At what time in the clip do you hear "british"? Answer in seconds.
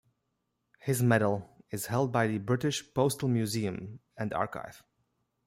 2.39-2.83